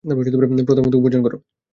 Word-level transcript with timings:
প্রথমত, 0.67 0.93
উপার্জন 0.95 1.21
কর। 1.23 1.33